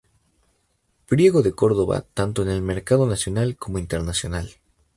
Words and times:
Priego 1.09 1.43
de 1.43 1.51
Córdoba 1.53 2.07
tanto 2.15 2.41
en 2.41 2.49
el 2.49 2.63
mercado 2.63 3.05
nacional 3.05 3.55
como 3.55 3.77
internacional. 3.77 4.49